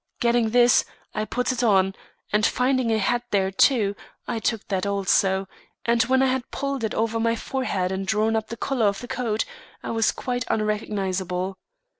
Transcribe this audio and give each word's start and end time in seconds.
Getting 0.19 0.49
this, 0.49 0.83
I 1.13 1.25
put 1.25 1.51
it 1.51 1.61
on, 1.61 1.93
and, 2.33 2.43
finding 2.43 2.91
a 2.91 2.97
hat 2.97 3.21
there 3.29 3.51
too, 3.51 3.95
I 4.27 4.39
took 4.39 4.67
that 4.69 4.87
also; 4.87 5.47
and 5.85 6.01
when 6.05 6.23
I 6.23 6.25
had 6.25 6.49
pulled 6.49 6.83
it 6.83 6.95
over 6.95 7.19
my 7.19 7.35
forehead 7.35 7.91
and 7.91 8.07
drawn 8.07 8.35
up 8.35 8.47
the 8.47 8.57
collar 8.57 8.87
of 8.87 8.97
the 9.01 9.07
coat, 9.07 9.45
I 9.83 9.91
was 9.91 10.11
quite 10.11 10.43
unrecognisable. 10.47 11.59